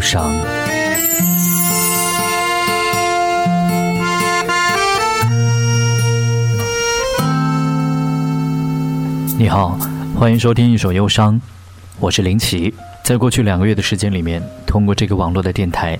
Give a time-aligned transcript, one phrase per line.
[0.00, 0.32] 伤。
[9.38, 9.78] 你好，
[10.14, 11.34] 欢迎收听《一首忧伤》，
[11.98, 12.72] 我是林奇。
[13.02, 15.98] 在过去两个月的时间里面，通过这个网络的电台，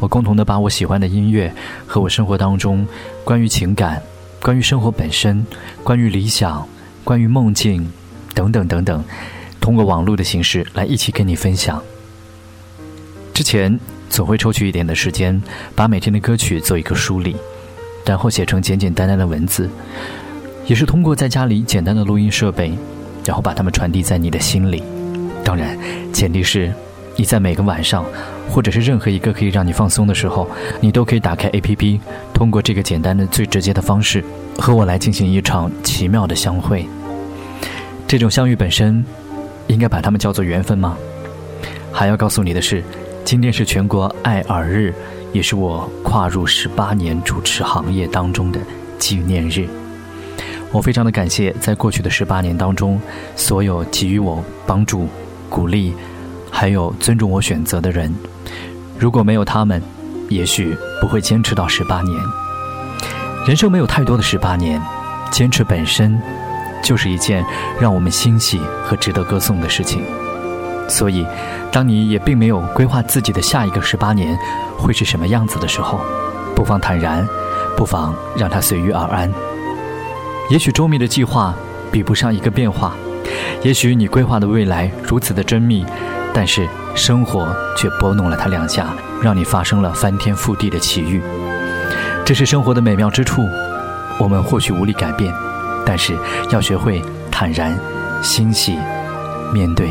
[0.00, 1.52] 我共同的把我喜欢的音乐
[1.86, 2.86] 和我生活当中
[3.24, 4.02] 关于情感、
[4.42, 5.44] 关于生活本身、
[5.82, 6.66] 关于理想、
[7.02, 7.90] 关于梦境
[8.34, 9.02] 等等等等，
[9.60, 11.82] 通过网络的形式来一起跟你分享。
[13.34, 15.42] 之前总会抽取一点的时间，
[15.74, 17.34] 把每天的歌曲做一个梳理，
[18.06, 19.68] 然后写成简简单单的文字。
[20.66, 22.72] 也是通过在家里简单的录音设备，
[23.24, 24.84] 然后把它们传递在你的心里。
[25.42, 25.76] 当然，
[26.12, 26.72] 前提是
[27.16, 28.04] 你在每个晚上，
[28.48, 30.48] 或者是任何一个可以让你放松的时候，
[30.80, 31.98] 你都可以打开 APP，
[32.32, 34.24] 通过这个简单的、最直接的方式，
[34.56, 36.86] 和我来进行一场奇妙的相会。
[38.06, 39.04] 这种相遇本身，
[39.66, 40.96] 应该把它们叫做缘分吗？
[41.92, 42.82] 还要告诉你的是，
[43.24, 44.94] 今天是全国爱耳日，
[45.32, 48.60] 也是我跨入十八年主持行业当中的
[48.98, 49.66] 纪念日。
[50.70, 53.00] 我非常的感谢，在过去的十八年当中，
[53.34, 55.08] 所有给予我帮助、
[55.48, 55.94] 鼓励，
[56.50, 58.14] 还有尊重我选择的人。
[58.98, 59.82] 如果没有他们，
[60.28, 62.20] 也许不会坚持到十八年。
[63.46, 64.80] 人生没有太多的十八年，
[65.30, 66.20] 坚持本身
[66.82, 67.42] 就是一件
[67.80, 70.04] 让我们欣喜和值得歌颂的事情。
[70.88, 71.26] 所以，
[71.72, 74.38] 当你也并没有规划自己的下一个十八年
[74.76, 76.00] 会是什么样子的时候，
[76.54, 77.26] 不妨坦然，
[77.76, 79.32] 不妨让它随遇而安。
[80.50, 81.54] 也许周密的计划
[81.90, 82.94] 比不上一个变化，
[83.62, 85.84] 也许你规划的未来如此的缜密，
[86.32, 91.22] 但是生活却拨弄了它两下，让你发生了翻天覆地的奇遇。
[92.26, 93.42] 这是生活的美妙之处，
[94.18, 95.34] 我们或许无力改变，
[95.84, 96.14] 但是
[96.50, 97.78] 要学会坦然、
[98.22, 98.78] 欣喜
[99.52, 99.90] 面对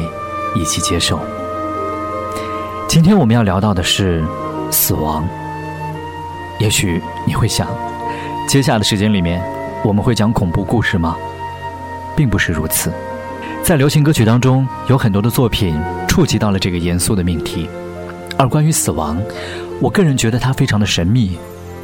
[0.56, 1.19] 以及接受。
[2.88, 4.24] 今天我们要聊到的是
[4.72, 5.28] 死亡。
[6.59, 7.68] 也许你会想，
[8.47, 9.41] 接下来的时间里面。
[9.86, 11.18] 我们会讲恐怖故事吗？
[12.16, 12.90] 并不是如此，
[13.62, 15.78] 在流行歌曲当中，有很多的作品
[16.08, 17.70] 触及到了这个严肃的命题。
[18.38, 19.22] 而关于死亡，
[19.81, 21.38] 我个人觉得它非常的神秘、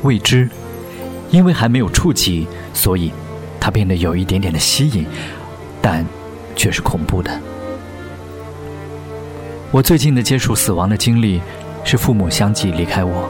[0.03, 0.50] 未知，
[1.30, 3.12] 因为还没有触及，所以
[3.59, 5.06] 它变得有一点点的吸引，
[5.81, 6.06] 但
[6.56, 7.38] 却是恐怖的。
[9.72, 11.40] 我最近的接触死亡的经历，
[11.84, 13.30] 是父母相继离开我，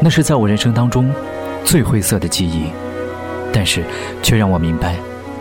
[0.00, 1.12] 那是在我人生当中
[1.62, 2.64] 最灰色的记忆。
[3.52, 3.84] 但是，
[4.22, 4.96] 却让我明白，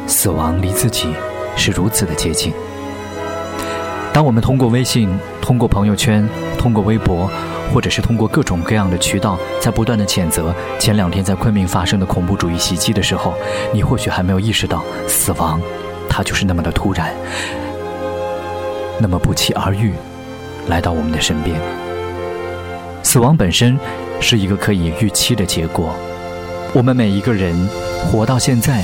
[0.05, 1.07] 死亡离自己
[1.55, 2.51] 是如此的接近。
[4.11, 6.27] 当我们通过微信、通过朋友圈、
[6.57, 7.31] 通过微博，
[7.73, 13.33] 或者是通过各种各样的渠道，在不断的谴责前两天在昆明发生的恐怖主义袭击的时候，
[13.73, 15.61] 你或许还没有意识到，死亡，
[16.09, 17.15] 它就是那么的突然，
[19.01, 19.93] 那么不期而遇，
[20.67, 21.59] 来到我们的身边。
[23.01, 23.77] 死亡本身
[24.19, 25.93] 是一个可以预期的结果。
[26.73, 27.67] 我们每一个人
[28.05, 28.83] 活到现在，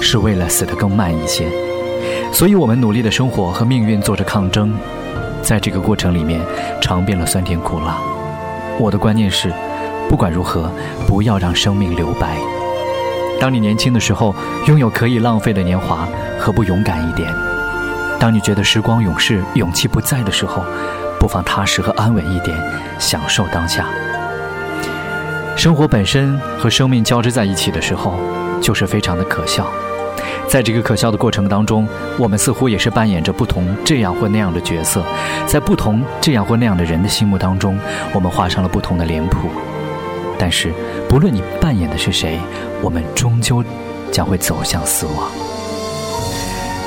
[0.00, 1.48] 是为了死得更慢一些，
[2.30, 4.72] 所以我们努力的生活和命运做着抗争，
[5.42, 6.40] 在这个过程里面
[6.80, 7.98] 尝遍了酸甜苦辣。
[8.78, 9.52] 我的观念是，
[10.08, 10.70] 不管如何，
[11.08, 12.36] 不要让生命留白。
[13.40, 14.34] 当你年轻的时候，
[14.66, 16.06] 拥有可以浪费的年华，
[16.38, 17.28] 何不勇敢一点？
[18.24, 20.64] 当你觉得时光永逝，勇气不在的时候，
[21.20, 22.58] 不妨踏实和安稳一点，
[22.98, 23.84] 享受当下。
[25.54, 28.14] 生活本身和生命交织在一起的时候，
[28.62, 29.66] 就是非常的可笑。
[30.48, 31.86] 在这个可笑的过程当中，
[32.16, 35.04] 我们似乎也是扮演着不同这样或那样的角色，
[35.46, 37.78] 在不同这样或那样的人的心目当中，
[38.14, 39.50] 我们画上了不同的脸谱。
[40.38, 40.72] 但是，
[41.10, 42.40] 不论你扮演的是谁，
[42.80, 43.62] 我们终究
[44.10, 45.30] 将会走向死亡。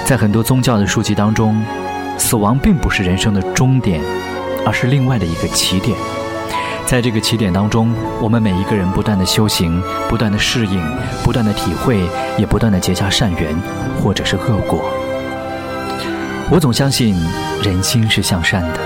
[0.07, 1.61] 在很多宗教的书籍当中，
[2.17, 4.01] 死亡并不是人生的终点，
[4.65, 5.97] 而是另外的一个起点。
[6.85, 10.81] 在这个起点当中，我们每一个人不断的修行，不断的适应，
[11.25, 12.07] 不断的体会，
[12.37, 13.53] 也不断的结下善缘，
[14.01, 14.89] 或者是恶果。
[16.49, 17.13] 我总相信
[17.61, 18.79] 人心是向善的，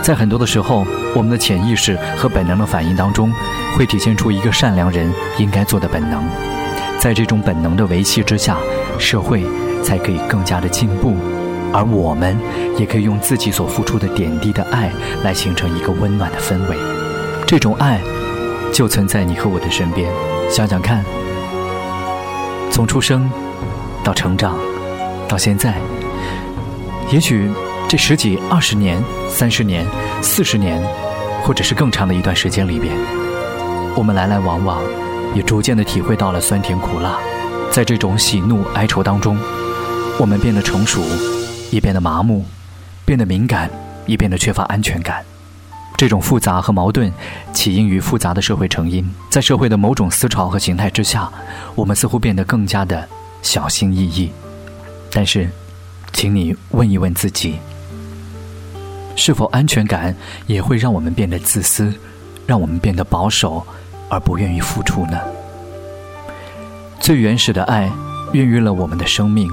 [0.00, 3.30] 在很多的时候，我们的潜意识和本能的反应当中，
[3.76, 6.24] 会体现出一个善良人应该做的本能。
[6.98, 8.56] 在这种本能的维系之下，
[8.98, 9.44] 社会
[9.82, 11.14] 才可以更加的进步，
[11.72, 12.36] 而我们
[12.76, 14.90] 也可以用自己所付出的点滴的爱，
[15.22, 16.76] 来形成一个温暖的氛围。
[17.46, 18.00] 这种爱，
[18.72, 20.10] 就存在你和我的身边。
[20.50, 21.04] 想想看，
[22.70, 23.30] 从出生
[24.02, 24.56] 到成长，
[25.26, 25.74] 到现在，
[27.10, 27.50] 也许
[27.88, 29.86] 这十几、二十年、三十年、
[30.20, 30.82] 四十年，
[31.42, 32.94] 或者是更长的一段时间里边，
[33.94, 34.82] 我们来来往往，
[35.34, 37.18] 也逐渐的体会到了酸甜苦辣。
[37.70, 39.38] 在这种喜怒哀愁当中，
[40.18, 41.00] 我们变得成熟，
[41.70, 42.44] 也变得麻木，
[43.04, 43.70] 变得敏感，
[44.06, 45.24] 也变得缺乏安全感。
[45.96, 47.12] 这种复杂和矛盾，
[47.52, 49.08] 起因于复杂的社会成因。
[49.30, 51.30] 在社会的某种思潮和形态之下，
[51.74, 53.06] 我们似乎变得更加的
[53.42, 54.30] 小心翼翼。
[55.12, 55.48] 但是，
[56.12, 57.58] 请你问一问自己：
[59.14, 60.16] 是否安全感
[60.46, 61.92] 也会让我们变得自私，
[62.46, 63.64] 让我们变得保守，
[64.08, 65.18] 而不愿意付出呢？
[67.08, 67.90] 最原始的爱，
[68.34, 69.48] 孕育了我们的生命。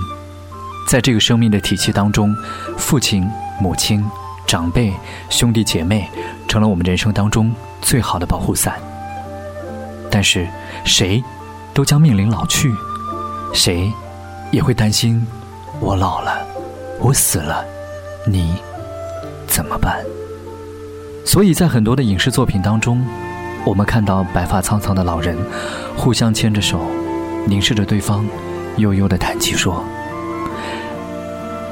[0.89, 2.35] 在这个生命的体系当中，
[2.77, 3.25] 父亲、
[3.61, 4.05] 母亲、
[4.45, 4.93] 长辈、
[5.29, 6.09] 兄弟姐妹，
[6.49, 8.75] 成了我们人生当中最好的保护伞。
[10.11, 10.45] 但是，
[10.83, 11.23] 谁
[11.73, 12.75] 都将面临老去，
[13.53, 13.89] 谁
[14.51, 15.25] 也会担心：
[15.79, 16.45] 我老了，
[16.99, 17.63] 我死了，
[18.27, 18.53] 你
[19.47, 20.03] 怎么办？
[21.25, 23.01] 所以在很多的影视作品当中，
[23.65, 25.37] 我们看到白发苍苍的老人，
[25.95, 26.81] 互相牵着手。
[27.47, 28.25] 凝视着对方，
[28.77, 29.83] 悠悠的叹气说：“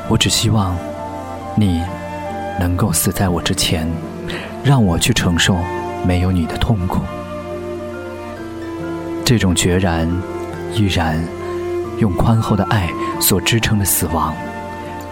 [0.08, 0.78] 我只希望
[1.56, 1.81] 你
[2.60, 3.90] 能够死在我之前，
[4.64, 5.58] 让我去承受
[6.08, 7.02] 没有你的痛苦。”
[9.25, 10.08] 这种决然、
[10.74, 11.20] 毅然，
[11.98, 12.88] 用宽厚的爱
[13.20, 14.36] 所支撑的死亡，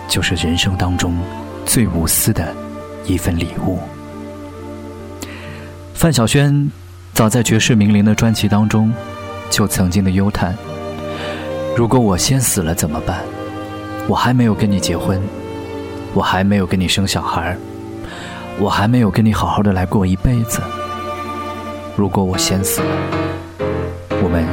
[0.08, 1.18] 就是人生当中
[1.66, 2.54] 最无私的
[3.06, 3.80] 一份礼物。
[5.96, 6.72] 范晓萱
[7.13, 8.94] 早在绝世名伶的专辑当中。
[9.51, 10.56] 就曾经的忧叹：
[11.75, 13.21] 如果我先死了怎么办？
[14.07, 15.21] 我还没有跟你结婚，
[16.13, 17.56] 我还没有跟你生小孩，
[18.57, 20.62] 我还没有跟你好好的来过一辈子。
[21.98, 22.88] 如果我先死了，
[24.24, 24.45] 我们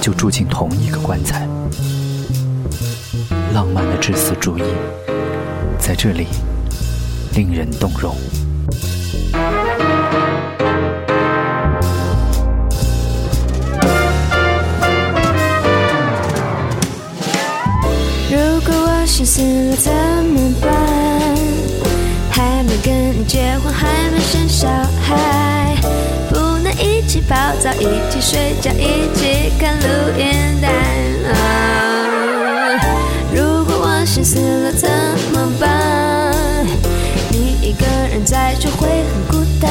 [0.00, 1.46] 就住进同一个棺材。
[3.52, 4.62] 浪漫的至死主义，
[5.78, 6.26] 在这里
[7.34, 8.16] 令人动容。
[19.18, 19.92] 心死了怎
[20.26, 20.70] 么办？
[22.30, 24.68] 还没跟你结婚，还没生小
[25.02, 25.74] 孩，
[26.30, 29.86] 不能一起泡澡，一起睡觉，一起看录
[30.16, 30.68] 音带。
[33.34, 34.88] 如果我心死了怎
[35.32, 35.66] 么办？
[37.32, 39.68] 你一个人在就会很孤单，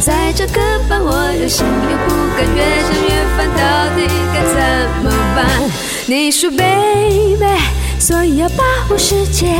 [0.00, 3.62] 在这个班我又心又不甘，越想越烦，到
[3.94, 3.98] 底
[4.34, 4.58] 该怎
[5.04, 5.06] 么
[5.36, 5.46] 办？
[6.06, 7.83] 你说，baby。
[8.04, 9.58] 所以要把握时间，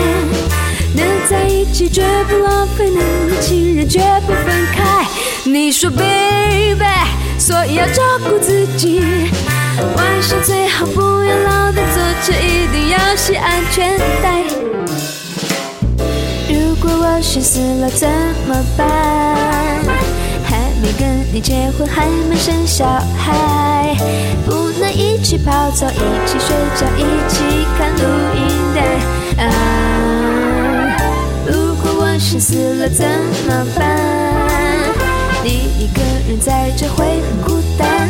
[0.94, 3.00] 能在一起绝不浪费，能
[3.31, 5.06] 有情人绝不分开。
[5.44, 6.85] 你说，baby，
[7.38, 9.00] 所以要照顾自己，
[9.96, 14.43] 晚上最好不要老在坐车，一定要系安全带。
[16.47, 18.06] 如果我先死了怎
[18.47, 18.87] 么办？
[20.44, 22.85] 还没跟你结婚，还没生小
[23.17, 23.97] 孩，
[25.44, 27.44] 泡澡，一起睡觉，一起
[27.76, 28.02] 看录
[28.35, 28.41] 音
[28.75, 28.81] 带。
[29.44, 30.96] 啊，
[31.46, 33.05] 如果我先死了怎
[33.46, 33.82] 么办？
[35.42, 38.09] 你一个人在这会很孤单。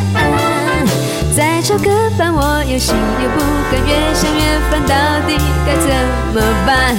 [1.36, 4.94] 再找个伴，我又心又不甘，越想越烦，到
[5.26, 5.88] 底该怎
[6.32, 6.96] 么办？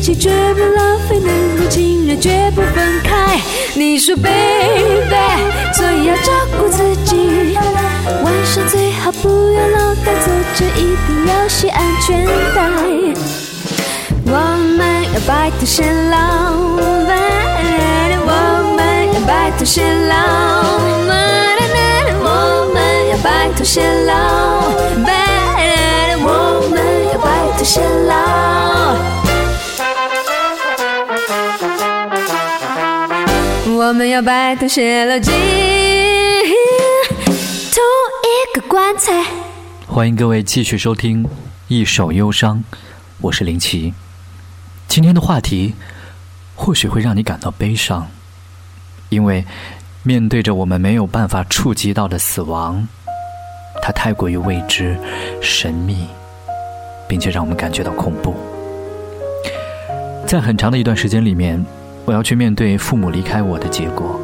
[0.00, 3.40] 起绝不浪费，能够情人绝不分开。
[3.74, 5.14] 你说，baby，
[5.74, 7.56] 所以要照顾自己，
[8.22, 12.60] 晚上最好不要老在坐着，一定要系安全带。
[14.24, 14.30] 我
[14.76, 16.16] 们要白头偕老，
[16.76, 17.12] 我们
[19.12, 20.12] 要白头偕老。
[22.24, 22.26] 我
[22.72, 22.80] 们
[23.10, 24.10] 要白头偕老
[25.04, 26.26] ，baby，我
[26.70, 26.74] 们
[27.12, 27.26] 要白
[27.58, 28.81] 头偕老。
[33.92, 35.34] 我们要白头偕老，进
[37.74, 37.82] 同
[38.22, 39.22] 一个棺材。
[39.86, 41.22] 欢迎各位继续收听
[41.68, 42.64] 《一首忧伤》，
[43.20, 43.92] 我是林奇。
[44.88, 45.74] 今天的话题
[46.54, 48.08] 或许会让你感到悲伤，
[49.10, 49.44] 因为
[50.02, 52.88] 面对着我们没有办法触及到的死亡。
[53.82, 54.98] 它太过于未知、
[55.42, 56.08] 神秘，
[57.06, 58.34] 并且让我们感觉到恐怖。
[60.26, 61.62] 在很长的一段时间里面，
[62.04, 64.20] 我要去面对父母离开我的结果。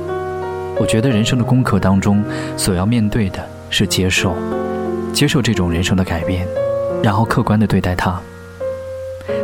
[0.80, 2.22] 我觉得人生的功课当中，
[2.56, 4.34] 所要面对的是接受，
[5.12, 6.46] 接受这种人生的改变，
[7.02, 8.20] 然后客观的对待它。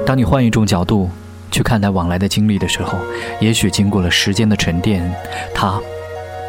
[0.06, 1.10] 当你换一种角度
[1.50, 2.98] 去看待往来的经历的时候，
[3.40, 5.12] 也许经过了时间的沉淀，
[5.54, 5.80] 它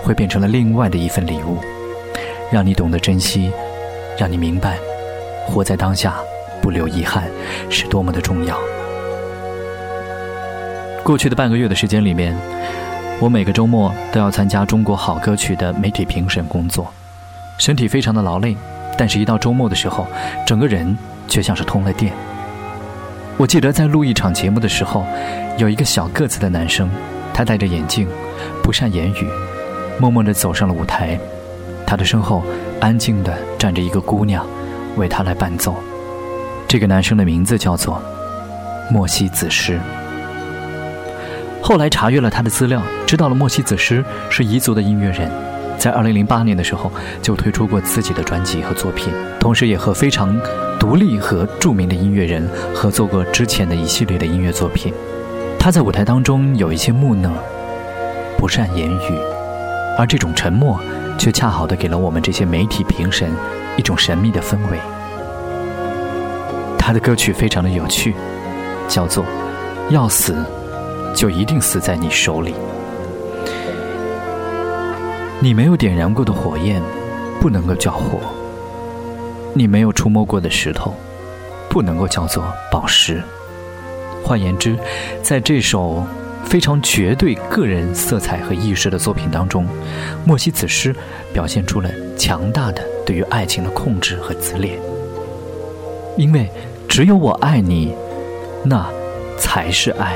[0.04, 1.58] 会变成了另外的一份礼物，
[2.52, 3.52] 让你懂得珍惜，
[4.18, 4.78] 让你明白，
[5.48, 6.16] 活在当下，
[6.62, 7.24] 不留遗憾，
[7.70, 8.58] 是多么的重要。
[11.06, 12.36] 过去的半个月的时间里面，
[13.20, 16.92] 我每个周末都要参加中国好歌曲的媒体评审工作，
[17.60, 18.58] 身体非常的劳累，
[18.98, 20.08] 但是一到周末的时候，
[20.48, 20.98] 整个人
[21.28, 22.12] 却像是通了电。
[23.38, 25.06] 我记得在录一场节目的时候，
[25.60, 26.90] 有一个小个子的男生，
[27.32, 28.08] 他戴着眼镜，
[28.64, 29.30] 不善言语，
[30.00, 31.20] 默默地走上了舞台。
[31.86, 32.44] 他的身后
[32.82, 34.44] 安静地站着一个姑娘，
[34.96, 35.76] 为他来伴奏。
[36.68, 38.02] 这个男生的名字叫做
[38.90, 39.80] 莫西子诗。
[41.68, 45.28] 后来查阅了他的资料，知道了莫西子诗是彝族的音乐人。
[45.80, 46.92] 在二零零八年的时候，
[47.24, 50.40] 就推出过自己的专辑和作品，同时也和非常
[50.80, 54.94] 独立和著名的音乐人合作过之前的一系列的音乐作品。
[55.58, 57.32] 他在舞台当中有一些木讷，
[58.38, 59.20] 不善言语，
[59.98, 60.80] 而这种沉默，
[61.18, 63.32] 却恰好的给了我们这些媒体评审
[63.76, 64.78] 一种神秘的氛围。
[66.78, 68.14] 他的歌曲非常的有趣，
[68.88, 69.24] 叫做
[69.90, 70.36] 《要死
[71.16, 72.52] 就一定死在你手里》。
[75.40, 76.82] 你没有点燃过的火焰，
[77.40, 78.20] 不能够叫火；
[79.54, 80.94] 你没有触摸过的石头，
[81.70, 83.22] 不能够叫做宝石。
[84.24, 84.78] 换言之，
[85.22, 86.04] 在这首
[86.44, 89.68] 非常绝对个人色彩和意识的作品当中，
[90.26, 90.96] 莫西子诗
[91.32, 94.80] 表现出了强大的对于爱情的控制和自恋。
[96.18, 96.50] 因为
[96.88, 97.94] 只有我爱你，
[98.64, 98.90] 那
[99.38, 100.14] 才是爱；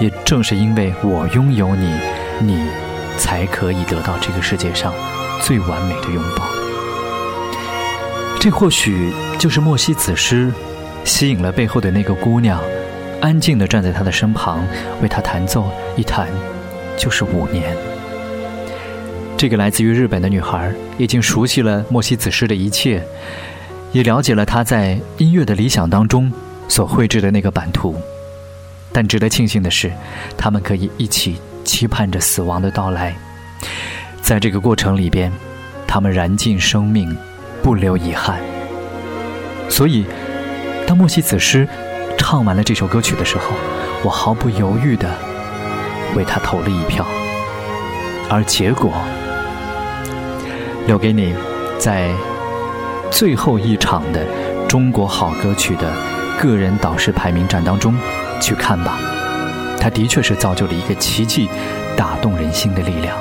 [0.00, 1.94] 也正是因为我拥有你，
[2.40, 2.66] 你。
[3.16, 4.92] 才可以得到这个世界上
[5.40, 6.44] 最完美的拥抱。
[8.40, 10.52] 这或许就是莫西子诗
[11.04, 12.60] 吸引了背后的那个姑娘，
[13.20, 14.66] 安静地站在他的身旁，
[15.00, 16.26] 为他弹奏，一弹
[16.96, 17.76] 就是五年。
[19.36, 23.00] 这个来自于日本的女孩已经熟悉了莫西子诗的一切，
[23.92, 26.32] 也了解了他在音乐的理想当中
[26.66, 27.94] 所绘制的那个版图。
[28.94, 29.92] 但值得庆幸的是，
[30.38, 31.36] 他们可以一起。
[31.64, 33.16] 期盼着死亡的到来，
[34.20, 35.32] 在这个过程里边，
[35.86, 37.16] 他们燃尽生命，
[37.62, 38.38] 不留遗憾。
[39.70, 40.04] 所以，
[40.86, 41.66] 当莫西子诗
[42.18, 43.44] 唱完了这首歌曲的时候，
[44.04, 45.08] 我毫不犹豫地
[46.14, 47.04] 为他投了一票。
[48.28, 48.92] 而结果，
[50.86, 51.34] 留给你
[51.78, 52.12] 在
[53.10, 54.26] 最后一场的
[54.68, 55.90] 中国好歌曲的
[56.38, 57.96] 个人导师排名战当中
[58.40, 58.98] 去看吧。
[59.78, 61.48] 它的确是造就了一个奇迹，
[61.96, 63.16] 打动人心的力量。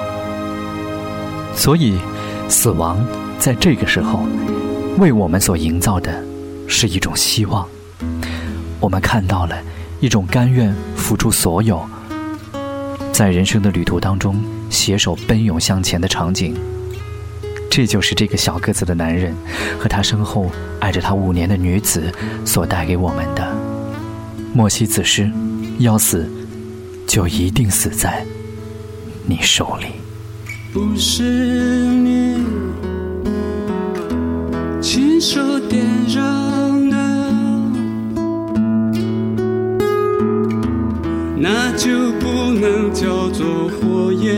[1.56, 1.98] 所以，
[2.48, 2.98] 死亡
[3.38, 4.26] 在这个时候
[4.98, 6.24] 为我们所营造的
[6.68, 7.68] 是一种希望。
[8.80, 9.56] 我们看到了
[10.00, 11.86] 一种甘愿付出所有，
[13.12, 16.56] 在人生的旅途当中携手奔涌向前的场景。
[17.70, 19.36] 这就是这个小个子的男人
[19.80, 22.12] 和他身后爱着他五年的女子
[22.46, 23.73] 所带给我们的。
[24.54, 25.30] 莫西子诗，
[25.80, 26.30] 要死。
[27.06, 28.26] 就一定死在
[29.28, 29.88] 你手里。
[30.74, 32.44] 不是你
[34.82, 36.96] 亲手点燃的，
[41.38, 44.34] 那就不能叫做火焰。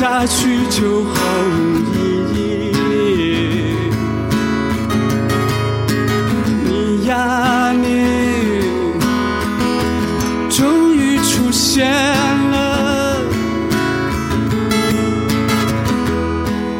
[0.00, 1.12] 下去就毫
[1.44, 1.76] 无
[2.34, 3.76] 意义，
[6.64, 7.84] 你呀你
[10.48, 11.86] 终于出现
[12.50, 13.20] 了，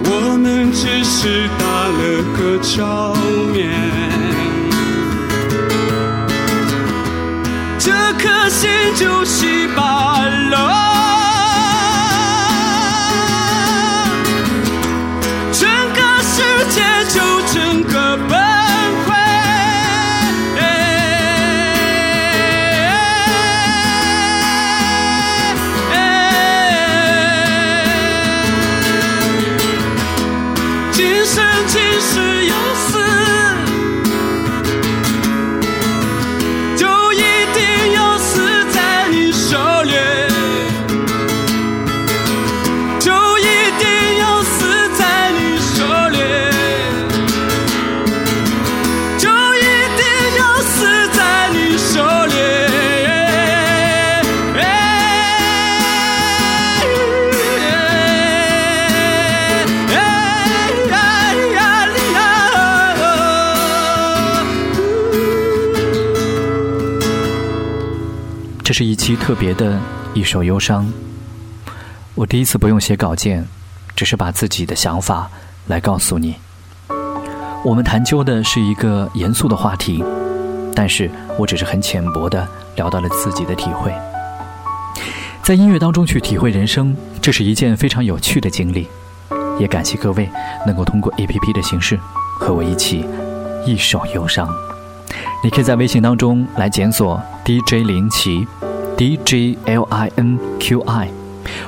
[0.07, 0.09] 我
[0.43, 1.63] 们只是打
[1.99, 2.01] 了
[2.39, 3.20] 个招呼。
[69.17, 69.79] 特别的
[70.15, 70.93] 一首忧伤。
[72.15, 73.47] 我第一次不用写稿件，
[73.95, 75.31] 只是把自己的想法
[75.67, 76.37] 来告诉你。
[77.65, 80.03] 我们谈究的是一个严肃的话题，
[80.75, 83.93] 但是我只是很浅薄的聊到了自己的体会。
[85.43, 88.89] 在音乐当中去体会人生，这是一件非常有趣的经历。
[89.59, 90.27] 也感谢各位
[90.67, 91.99] 能够通过 APP 的形式
[92.39, 93.05] 和我一起
[93.67, 94.49] 一首忧伤。
[95.45, 98.47] 你可以在微信当中来检索 DJ 林奇
[99.01, 101.09] ，D J L I N Q I。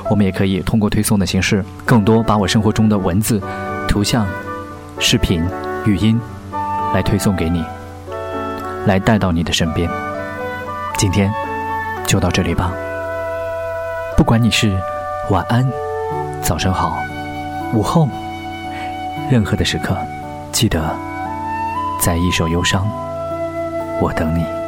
[0.07, 3.41] 我们也可以通过推送的形式，更多把我生活中的文字、
[3.87, 4.27] 图像、
[4.99, 5.43] 视频、
[5.83, 6.21] 语音
[6.93, 7.65] 来推送给你，
[8.85, 9.89] 来带到你的身边。
[10.95, 11.33] 今天
[12.05, 12.71] 就到这里吧。
[14.15, 14.77] 不管你是
[15.31, 15.67] 晚安、
[16.39, 16.99] 早上好、
[17.73, 18.07] 午后，
[19.31, 19.97] 任何的时刻，
[20.51, 20.95] 记得
[21.99, 22.87] 在一首忧伤。
[23.99, 24.62] 我等你。